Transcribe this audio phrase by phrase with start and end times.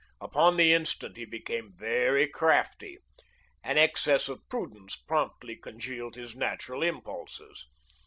[0.19, 2.97] Upon the instant, he became very crafty;
[3.63, 7.67] an excess of prudence promptly congealed his natural impulses.